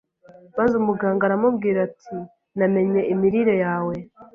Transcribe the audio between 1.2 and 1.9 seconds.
aramubwira